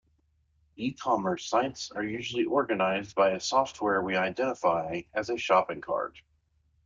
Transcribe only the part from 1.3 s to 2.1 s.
sites are